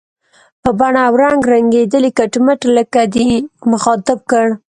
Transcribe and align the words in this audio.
په 0.61 0.69
بڼه 0.79 1.01
او 1.07 1.13
رنګ 1.21 1.39
رنګېدلی، 1.53 2.11
کټ 2.17 2.33
مټ 2.45 2.61
لکه 2.77 3.01
دی، 3.13 3.29
مخاطب 3.71 4.19
کړ. 4.31 4.47